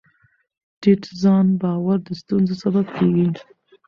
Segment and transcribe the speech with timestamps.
[0.81, 3.27] ټیټ ځان باور د ستونزو سبب کېږي.